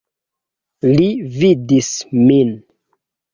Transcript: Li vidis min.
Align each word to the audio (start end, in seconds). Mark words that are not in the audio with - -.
Li 0.91 1.09
vidis 1.35 1.91
min. 2.31 2.55